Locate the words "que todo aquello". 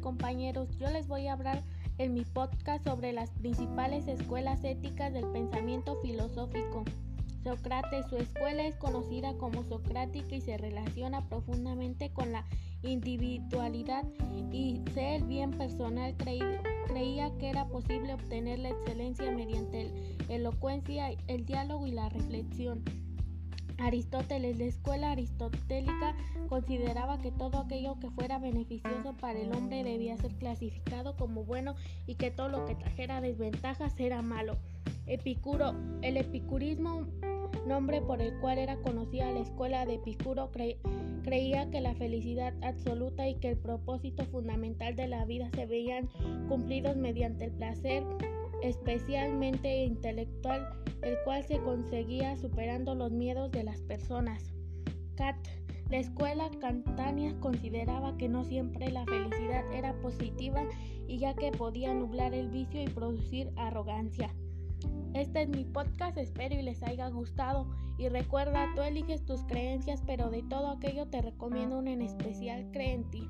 27.18-27.98